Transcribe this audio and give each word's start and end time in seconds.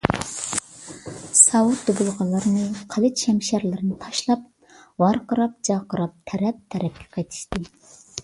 ساۋۇت- 1.39 1.83
دۇبۇلغىلىرىنى، 1.89 2.63
قىلىچ- 2.95 3.19
شەمشەرلىرىنى 3.27 3.99
تاشلاپ، 4.05 4.49
ۋارقىراپ- 5.05 5.55
جارقىراپ 5.69 6.15
تەرەپ- 6.33 6.65
تەرەپكە 6.77 7.07
قېچىشتى. 7.19 7.65